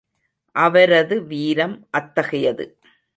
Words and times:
அவரது 0.55 1.23
வீரம் 1.23 1.87
அத்தகையது. 1.91 2.65